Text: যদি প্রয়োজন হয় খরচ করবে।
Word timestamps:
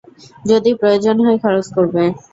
যদি 0.45 0.71
প্রয়োজন 0.79 1.15
হয় 1.25 1.37
খরচ 1.43 1.67
করবে। 1.75 2.03